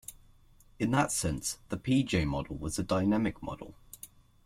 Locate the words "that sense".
0.89-1.59